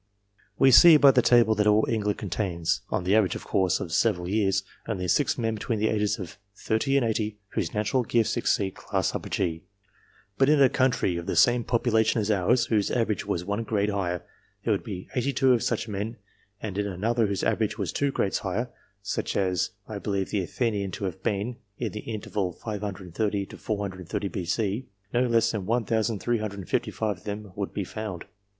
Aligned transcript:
We 0.57 0.71
see 0.71 0.97
by 0.97 1.11
the 1.11 1.21
table 1.21 1.53
that 1.53 1.67
all 1.67 1.85
England 1.87 2.17
contains 2.17 2.81
(on 2.89 3.03
the 3.03 3.15
average, 3.15 3.35
of 3.35 3.43
course, 3.45 3.79
of 3.79 3.91
several 3.93 4.27
years) 4.27 4.63
only 4.87 5.07
six 5.07 5.37
men 5.37 5.53
between 5.53 5.77
the 5.77 5.89
ages 5.89 6.17
of 6.17 6.39
thirty 6.55 6.97
and 6.97 7.05
eighty, 7.05 7.37
whose 7.49 7.75
natural 7.75 8.01
gifts 8.01 8.35
exceed 8.35 8.71
class 8.73 9.15
G; 9.29 9.61
but 10.39 10.49
in 10.49 10.59
a 10.59 10.69
country 10.69 11.17
of 11.17 11.27
the 11.27 11.35
same 11.35 11.63
population 11.63 12.19
as 12.19 12.31
ours, 12.31 12.65
whose 12.65 12.89
average 12.89 13.27
was 13.27 13.45
one 13.45 13.61
grade 13.61 13.89
higher, 13.91 14.23
there 14.63 14.71
would 14.73 14.83
be 14.83 15.07
eighty 15.13 15.31
two 15.31 15.53
of 15.53 15.61
such 15.61 15.87
men; 15.87 16.17
and 16.59 16.79
in 16.79 16.87
another 16.87 17.27
whose 17.27 17.43
average 17.43 17.77
was 17.77 17.91
two 17.93 18.11
grades 18.11 18.39
higher 18.39 18.69
(such 19.03 19.37
as 19.37 19.69
I 19.87 19.99
believe 19.99 20.31
the 20.31 20.41
Athenian 20.41 20.89
to 20.93 21.05
have 21.05 21.21
been, 21.21 21.57
in 21.77 21.91
the 21.91 21.99
interval 21.99 22.53
530 22.53 23.45
430 23.55 24.27
B.C.) 24.29 24.87
no 25.13 25.27
less 25.27 25.51
than 25.51 25.67
1,355 25.67 27.17
of 27.19 27.23
them 27.23 27.51
would 27.55 27.71
be 27.71 27.83
found. 27.83 28.25